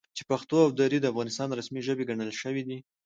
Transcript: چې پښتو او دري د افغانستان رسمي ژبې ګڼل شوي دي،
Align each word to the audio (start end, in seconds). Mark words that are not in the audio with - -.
چې 0.17 0.23
پښتو 0.29 0.55
او 0.65 0.69
دري 0.79 0.97
د 1.01 1.05
افغانستان 1.11 1.49
رسمي 1.59 1.81
ژبې 1.87 2.07
ګڼل 2.09 2.31
شوي 2.41 2.63
دي، 2.67 2.77